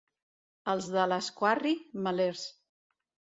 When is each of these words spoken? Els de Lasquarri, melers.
Els 0.71 0.87
de 0.95 1.03
Lasquarri, 1.11 1.75
melers. 2.09 2.47